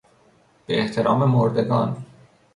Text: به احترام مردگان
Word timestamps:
به 0.67 0.75
احترام 0.79 1.23
مردگان 1.23 2.05